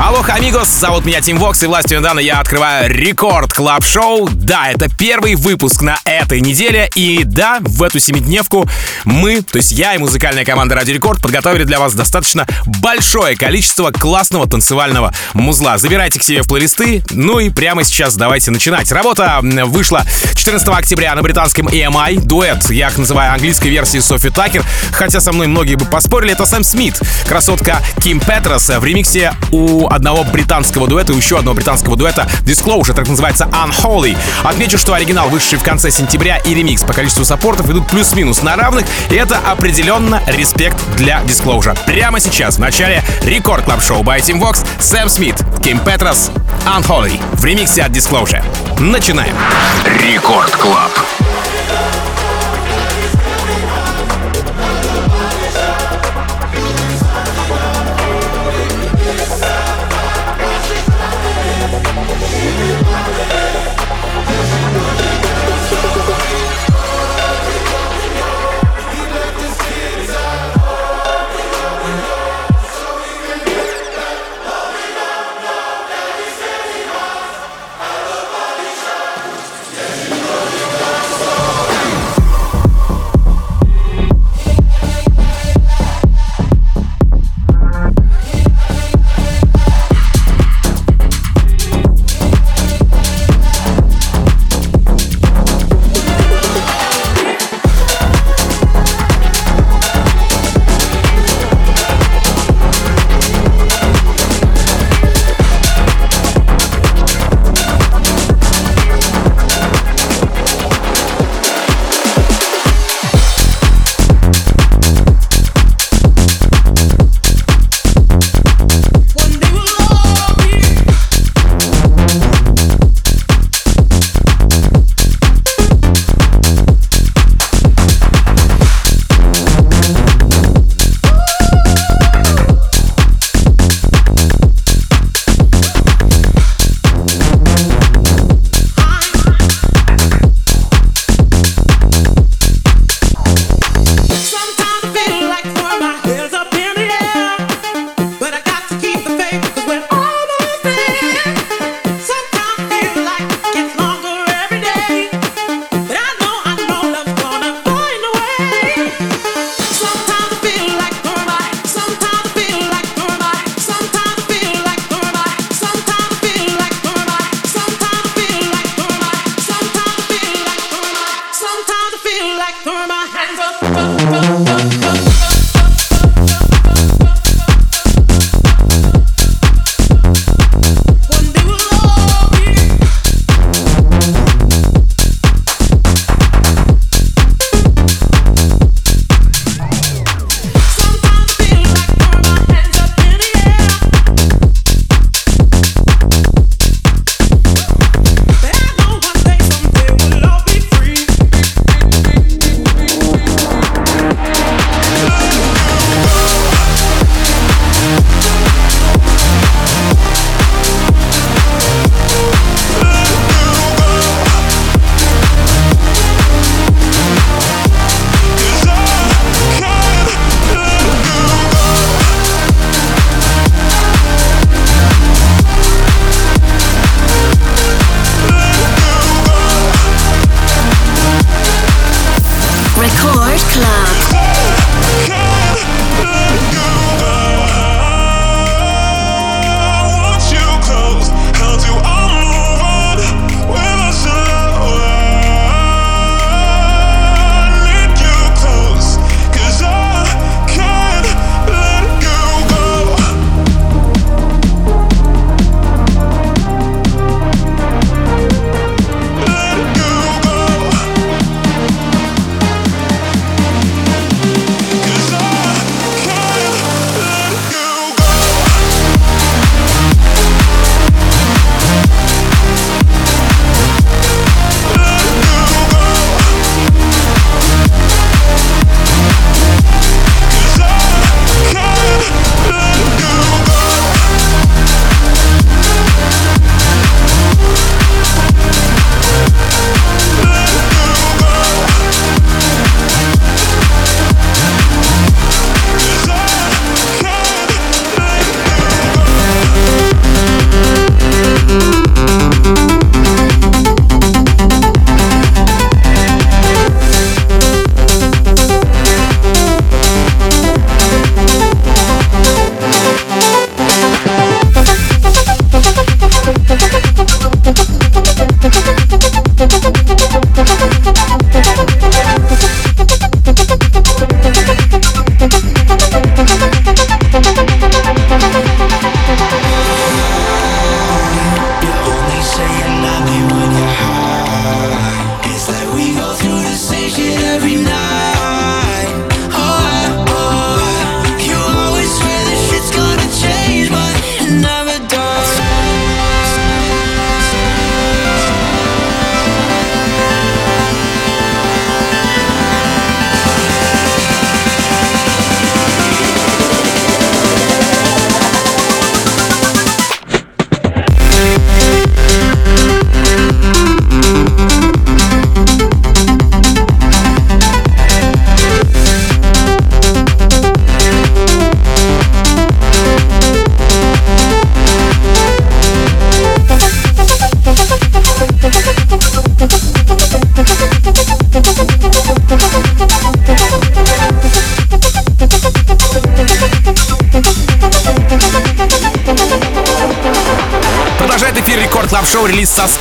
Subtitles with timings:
[0.00, 4.28] Hola, amigos, зовут меня Tim Vox, и властью мне данной я открываю Record Club шоу
[4.30, 8.68] Да, это первый выпуск на этой неделе, и да, в эту семидневку
[9.04, 12.46] мы, то есть я и музыкальная команда Radio Record, подготовили для вас достаточно
[12.80, 15.78] большое количество классного танцевального музла.
[15.78, 18.92] Забирайте к себе в плейлисты, ну и прямо сейчас давайте начинать.
[18.92, 20.04] Работа вышла
[20.36, 25.32] 14 октября на британском EMI, дуэт, я их называю английской версией Софи Такер, хотя со
[25.32, 30.86] мной многие бы поспорили, это Сэм Смит, красотка Ким Петрос в ремиксе у одного британского
[30.86, 34.16] дуэта и еще одного британского дуэта Disclosure, так называется Unholy.
[34.44, 38.56] Отмечу, что оригинал, вышедший в конце сентября, и ремикс по количеству саппортов идут плюс-минус на
[38.56, 41.76] равных, и это определенно респект для Disclosure.
[41.86, 46.30] Прямо сейчас, в начале рекорд клаб шоу by Team Vox, Сэм Смит, Ким Петрос,
[46.66, 48.44] Unholy в ремиксе от Disclosure.
[48.78, 49.34] Начинаем.
[49.84, 50.92] Рекорд Клаб.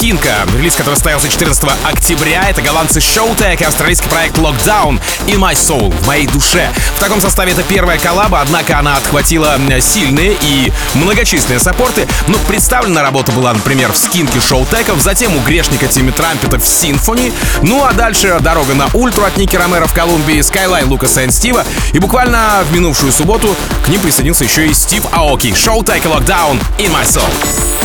[0.07, 0.47] Скинка.
[0.57, 2.47] Релиз, который состоялся 14 октября.
[2.49, 6.71] Это голландцы Showtech и австралийский проект Lockdown In My Soul, в моей душе.
[6.95, 12.07] В таком составе это первая коллаба, однако она отхватила сильные и многочисленные саппорты.
[12.29, 17.33] Но представлена работа была, например, в Скинке Showtech, затем у грешника Тимми Трампета в Symphony.
[17.61, 21.65] Ну а дальше дорога на Ультру от Ники Ромеро в Колумбии, Skyline Лукаса и Стива.
[21.91, 25.47] И буквально в минувшую субботу к ним присоединился еще и Стив Аоки.
[25.47, 27.66] Showtech и Lockdown In My Soul.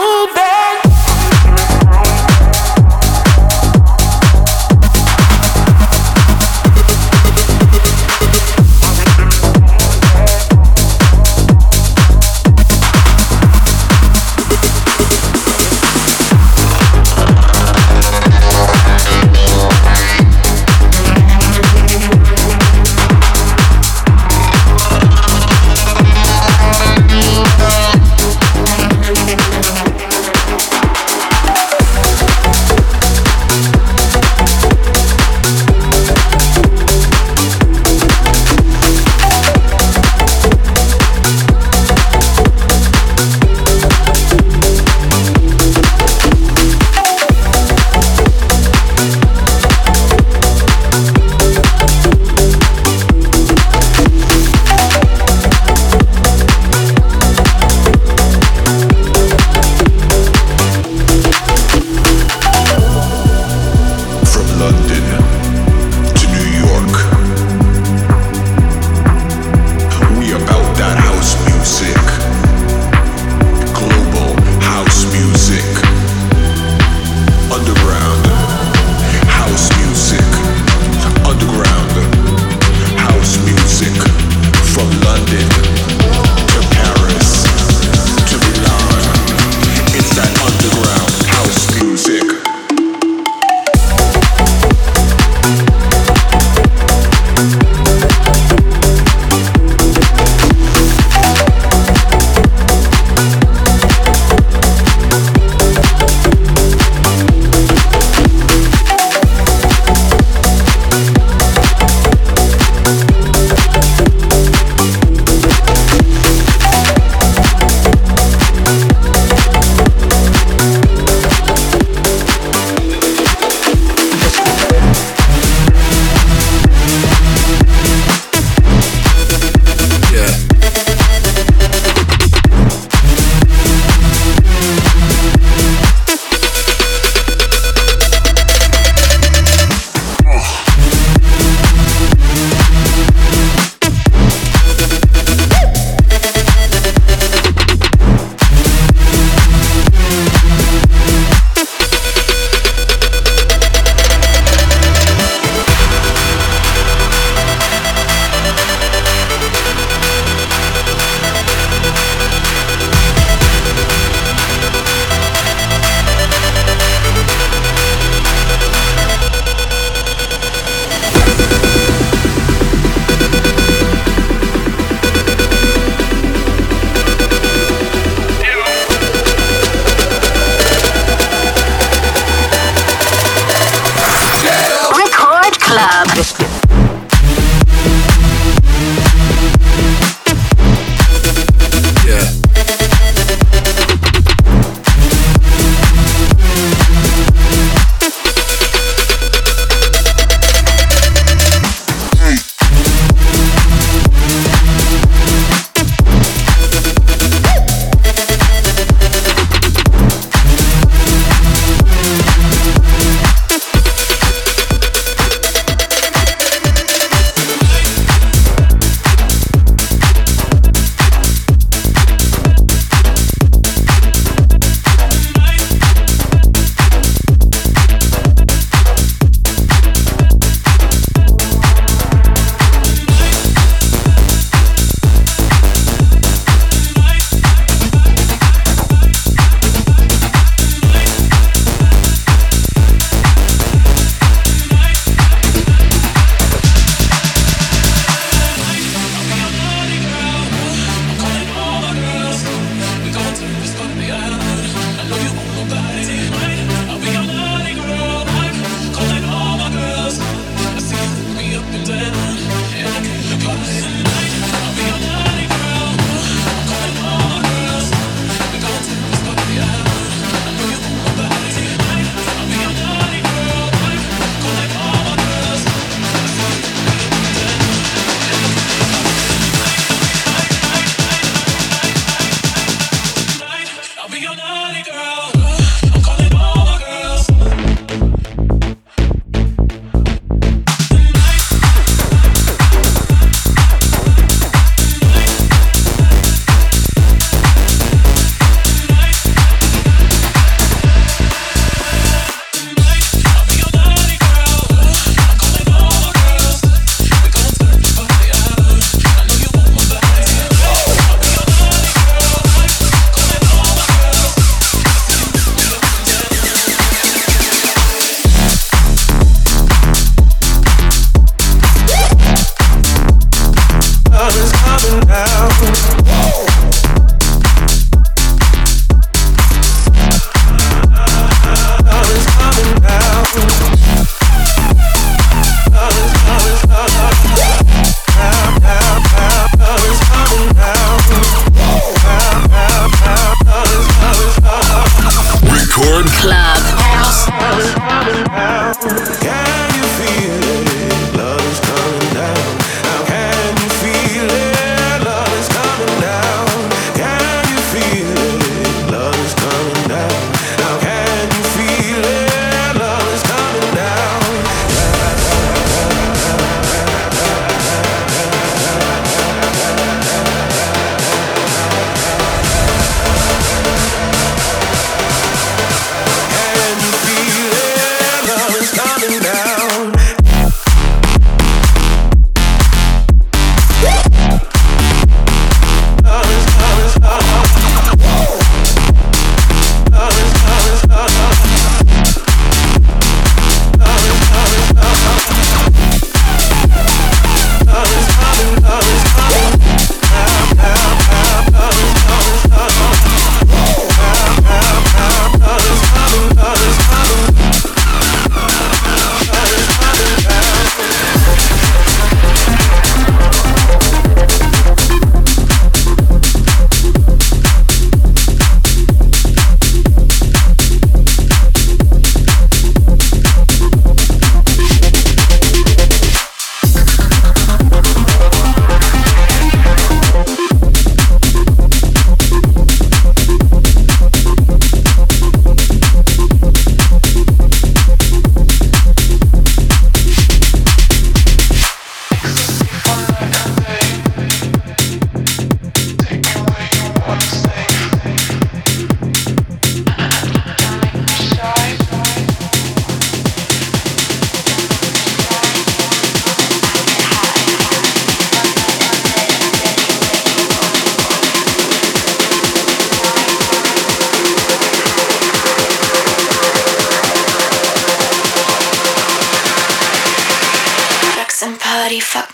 [0.00, 0.59] move that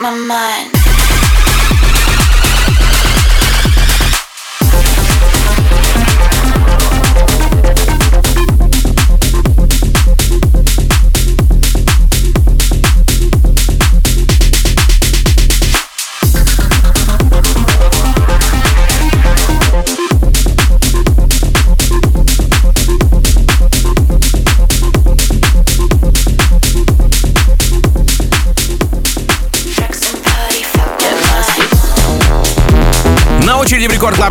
[0.07, 0.76] my mind.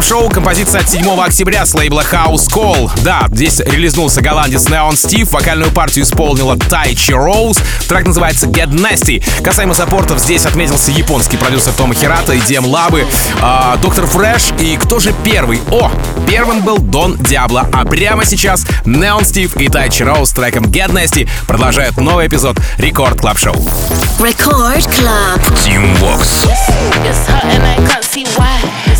[0.06, 2.92] Шоу композиция от 7 октября с лейбла House Call.
[3.04, 9.24] Да, здесь релизнулся голландец Neon Steve, вокальную партию исполнила Тайчи Роуз, трек называется Get Nasty.
[9.44, 13.06] Касаемо саппортов, здесь отметился японский продюсер Тома Хирата и DM Лабы,
[13.42, 14.06] э, Dr.
[14.06, 15.60] Fresch и кто же первый?
[15.72, 15.90] О,
[16.28, 20.92] первым был Don Diablo, а прямо сейчас Neon Steve и Тайчи Роуз с треком Get
[20.92, 23.56] Nasty продолжают новый эпизод Record Club шоу.
[24.20, 25.42] Record Club.
[25.66, 26.48] Team Vox.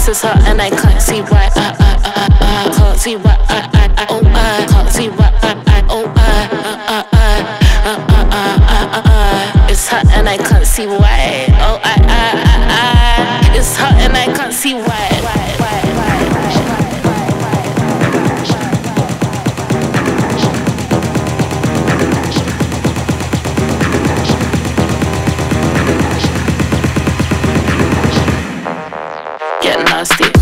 [0.06, 1.50] This is her and I can't see why.
[1.56, 3.36] I, I, I, I can't see why.
[3.50, 5.34] I, I, I, oh, I can't see why.
[5.42, 6.46] I, I, oh, I,
[6.86, 7.34] I, I,
[7.82, 11.15] I, I, I, I, It's hot and I can't see why.
[29.66, 30.35] get nasty.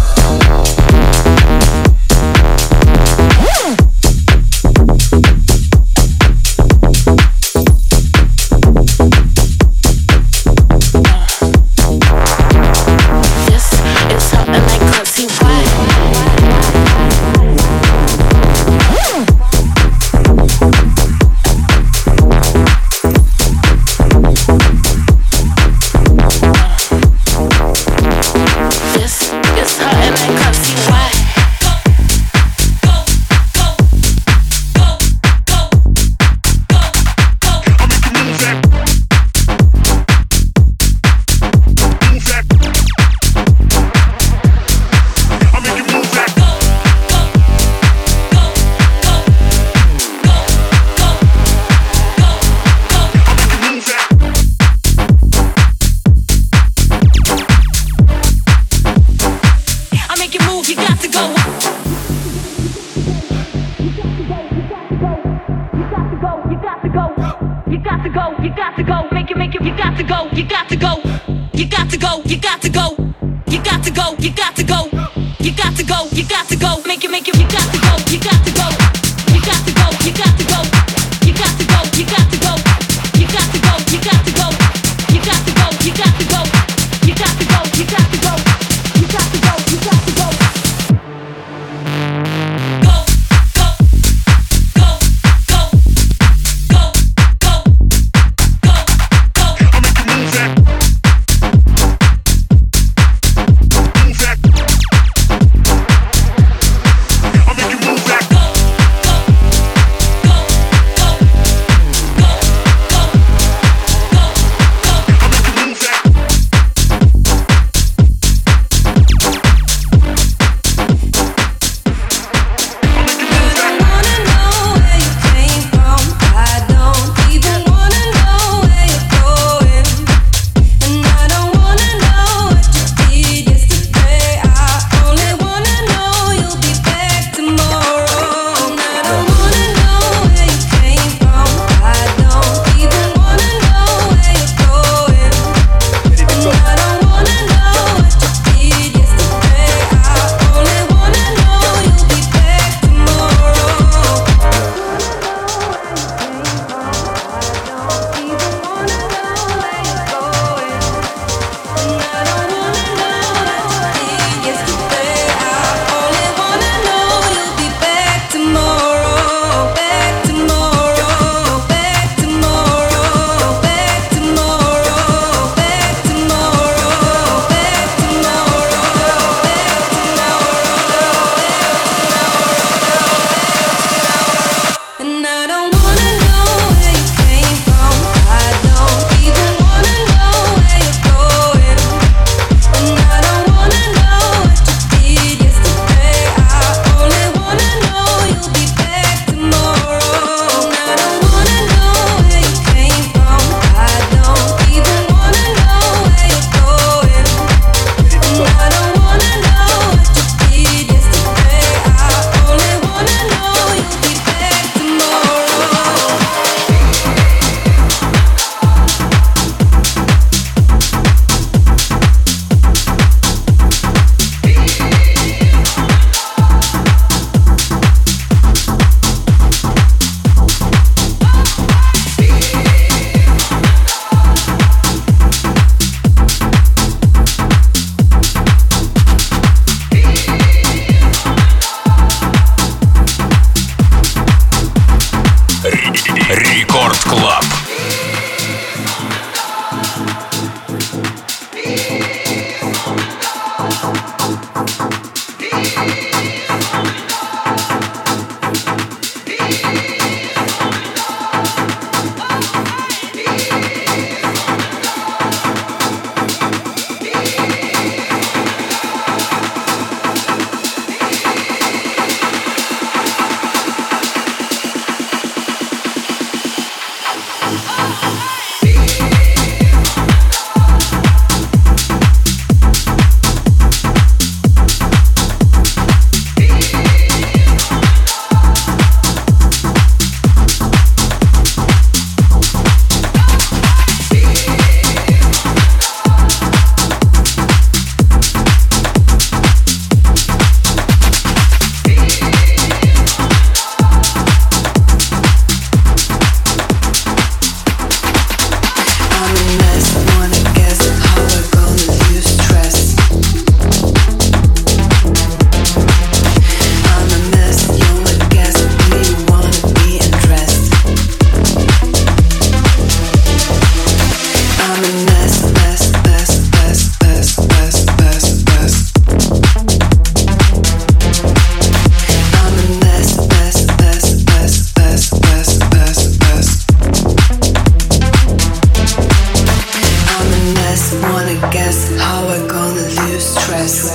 [341.74, 342.00] stress?
[342.00, 343.92] How I gonna lose stress?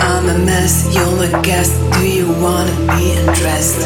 [0.00, 1.72] I'm a mess, you're my guest.
[1.94, 3.80] Do you wanna be undressed?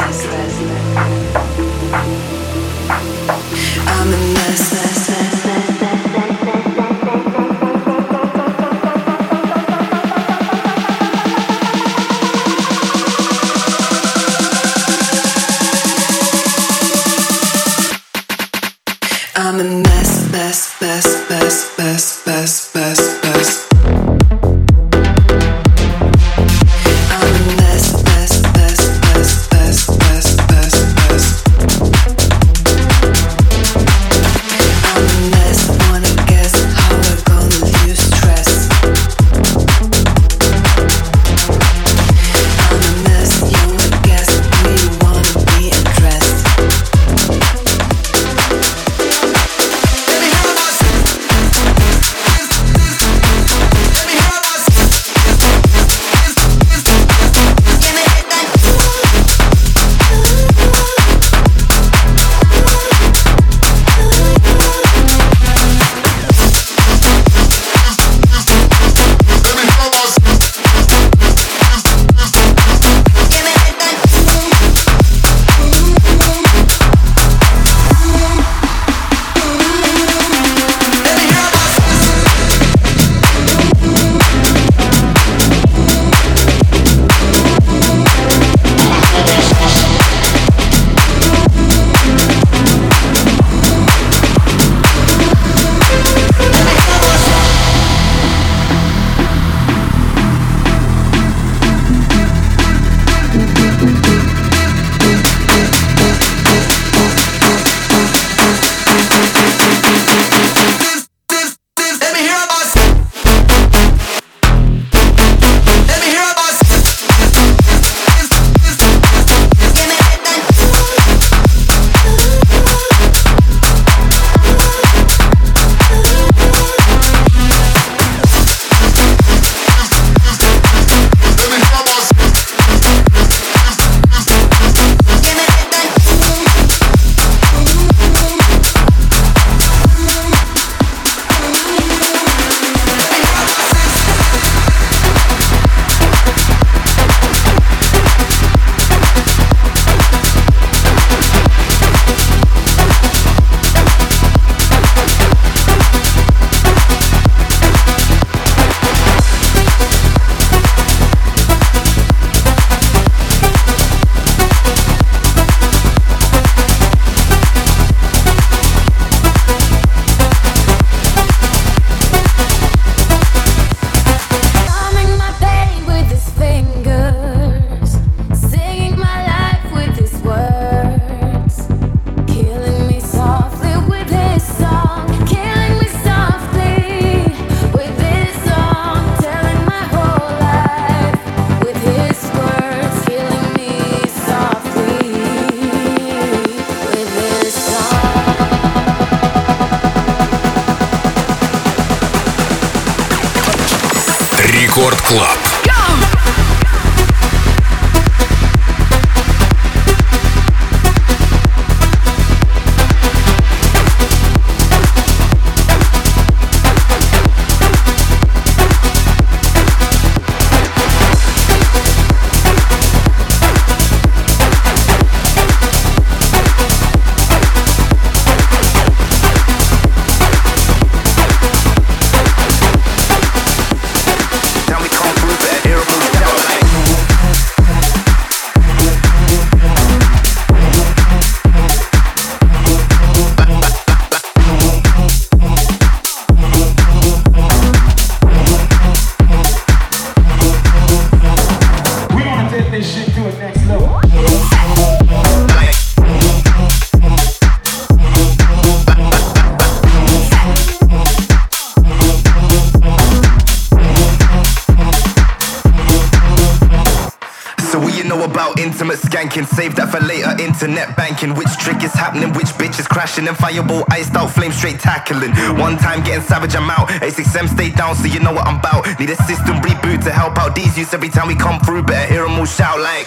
[273.15, 273.29] Crashing?
[273.29, 275.33] And fireball iced out, flame straight tackling.
[275.59, 276.89] One time getting savage, I'm out.
[276.89, 278.87] A6M stay down, so you know what I'm about.
[278.99, 281.85] Need a system reboot to help out these youths every time we come through.
[281.85, 283.07] Better hear them all shout like,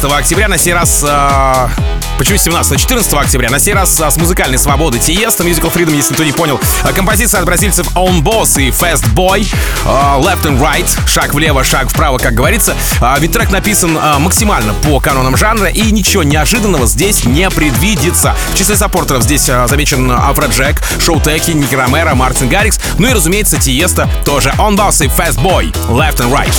[0.00, 1.04] 17 октября, на сей раз...
[1.06, 1.89] э,
[2.20, 2.78] Почему 17?
[2.78, 3.48] 14 октября.
[3.48, 6.60] На сей раз с музыкальной свободы Тиеста, Musical Freedom, если никто не понял.
[6.82, 9.48] А, Композиция от бразильцев On Boss и Fast Boy.
[9.86, 10.86] а, Left and Right.
[11.08, 12.76] Шаг влево, шаг вправо, как говорится.
[13.00, 18.36] А, Ведь трек написан максимально по канонам жанра, и ничего неожиданного здесь не предвидится.
[18.52, 23.14] В числе саппортеров здесь замечен Афро Джек, Шоу Теки, Ники Ромеро, Мартин Гаррикс, ну и,
[23.14, 24.50] разумеется, Тиеста тоже.
[24.58, 25.72] On Boss и Fast Boy.
[25.88, 26.52] Left and Right.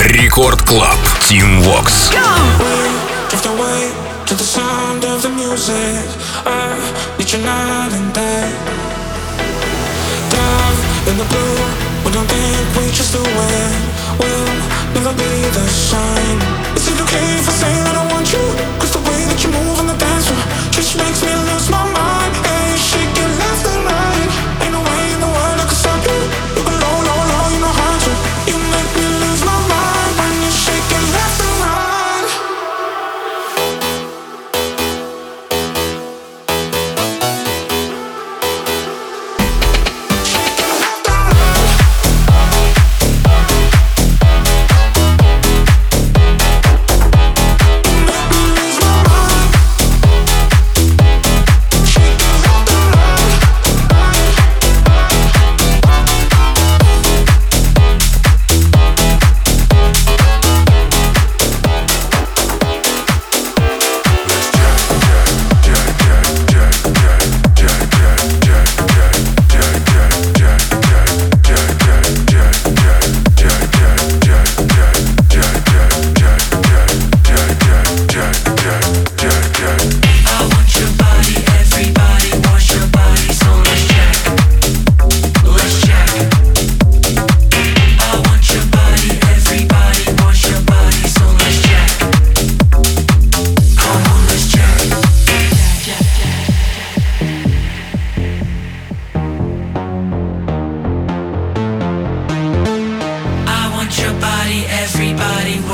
[0.00, 0.96] Рекорд Клаб.
[1.20, 2.14] Team Vox.
[3.28, 6.02] Drift away to the sound of the music.
[6.44, 6.74] I
[7.16, 8.50] need you night and day.
[10.34, 10.72] Down
[11.06, 11.58] in the blue,
[12.04, 13.82] we don't think we just do it.
[14.18, 14.50] We'll
[14.98, 16.38] never be the same.
[16.74, 18.42] Is it okay if I say that I want you?
[18.80, 20.42] Cause the way that you move on the dance floor
[20.74, 21.35] just makes me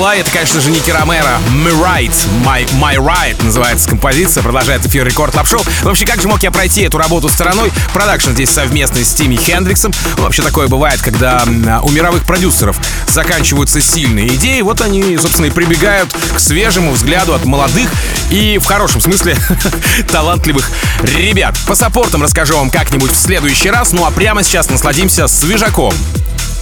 [0.00, 1.38] Протокола, это, конечно же, Nicky Romero.
[1.50, 2.12] My Right,
[2.44, 5.60] My, My Right называется композиция, продолжает эфир Record Club шоу.
[5.82, 7.70] Вообще, как же мог я пройти эту работу стороной?
[7.92, 9.92] Продакшн здесь совместный с Тимми Хендриксом.
[10.16, 11.44] Ну, вообще такое бывает, когда
[11.82, 12.78] у мировых продюсеров
[13.08, 17.90] заканчиваются сильные идеи, вот они, собственно, и прибегают к свежему взгляду от молодых
[18.30, 19.36] и, в хорошем смысле,
[20.10, 20.70] талантливых
[21.02, 21.56] ребят.
[21.66, 25.92] По саппортам расскажу вам как-нибудь в следующий раз, ну а прямо сейчас насладимся свежаком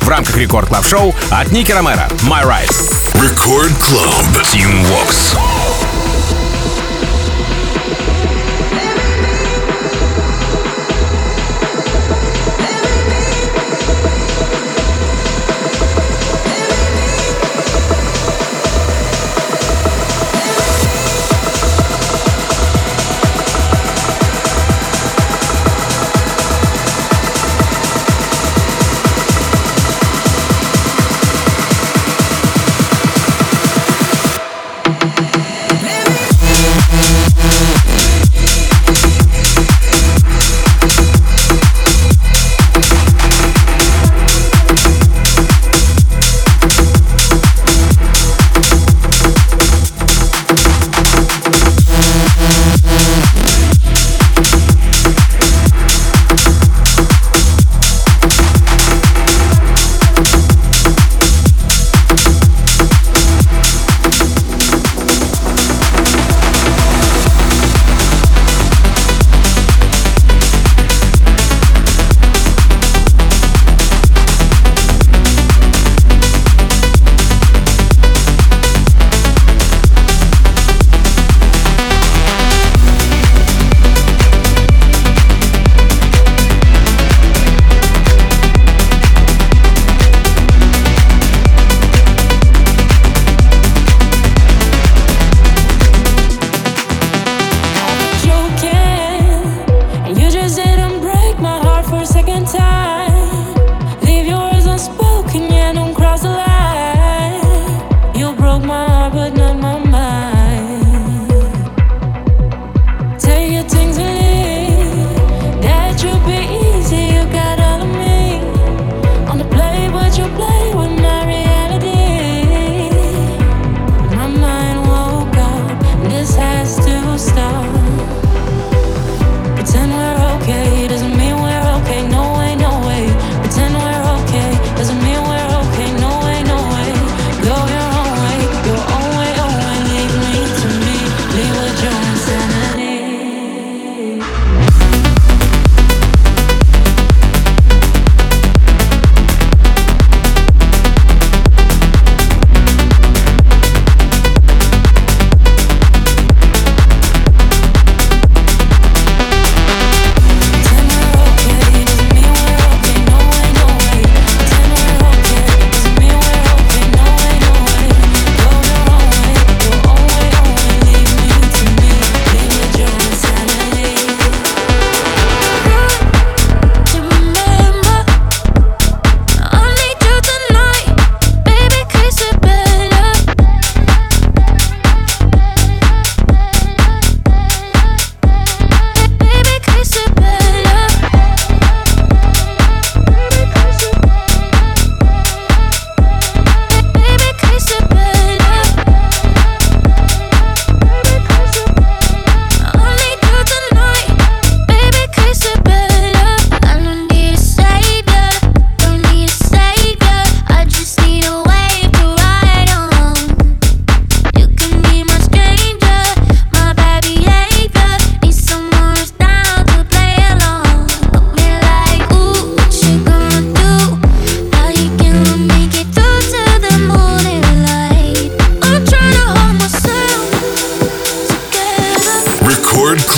[0.01, 2.88] в рамках Рекорд Клаб Шоу от Ники Ромеро «My Right».
[3.29, 4.43] Record Club.
[4.43, 5.68] Team Vox.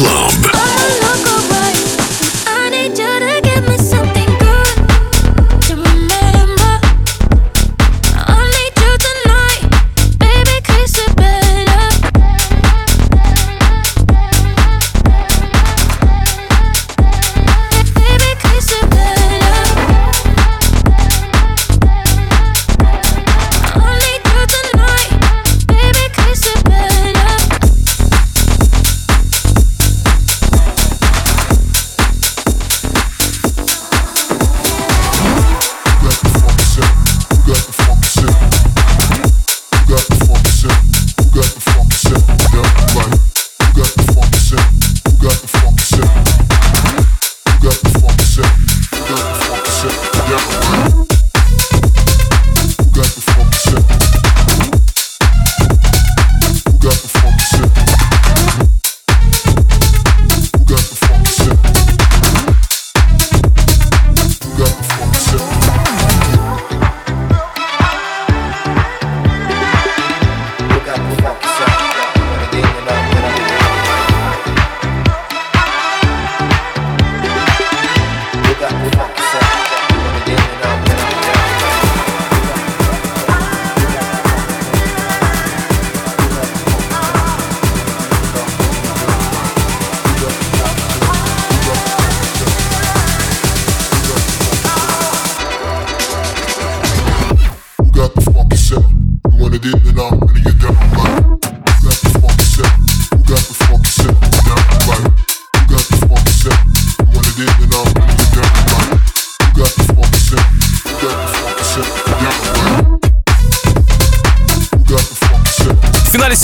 [0.00, 0.59] Club.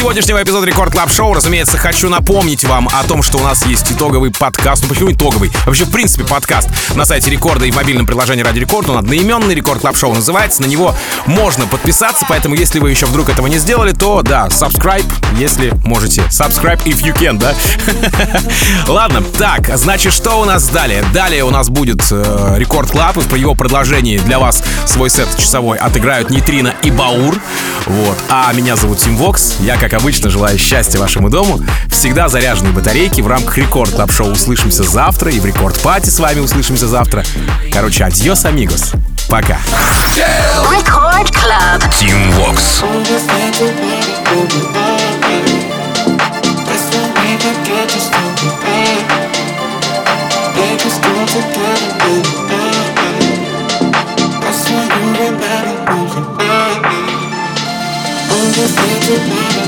[0.07, 3.91] Сегодняшнего эпизода Record Club шоу, разумеется, хочу напомнить вам о том, что у нас есть
[3.91, 4.85] итоговый подкаст.
[4.85, 5.51] Ну почему итоговый?
[5.67, 8.89] Вообще, в принципе, подкаст на сайте Рекорда и в мобильном приложении Radio Record.
[8.89, 10.63] Он одноименный, Record Club шоу называется.
[10.63, 10.95] На него
[11.27, 15.05] можно подписаться, поэтому если вы еще вдруг этого не сделали, то да, subscribe,
[15.41, 16.21] если можете.
[16.31, 17.57] Subscribe if you can, да?
[18.87, 21.03] Ладно, так, значит, что у нас далее?
[21.13, 25.29] Далее у нас будет э, Record Club, и в его продолжении для вас свой сет
[25.37, 27.41] часовой отыграют Нитрина и Баур.
[27.87, 28.17] Вот.
[28.29, 29.57] А меня зовут Tim Vox.
[29.61, 31.61] Я, как обычно, желаю счастья вашему дому.
[31.91, 33.21] Всегда заряженные батарейки.
[33.21, 35.31] В рамках Record Club шоу услышимся завтра.
[35.31, 37.25] И в Record Party с вами услышимся завтра.
[37.73, 38.93] Короче, adiós, amigos.
[39.29, 39.59] Пока.
[40.71, 41.83] Record Club.
[41.91, 42.85] Tim Vox.